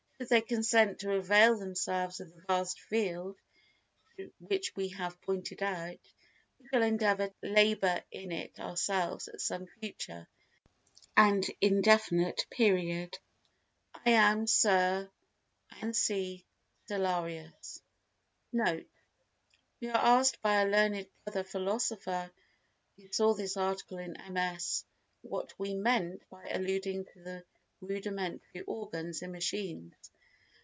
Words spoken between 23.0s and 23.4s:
saw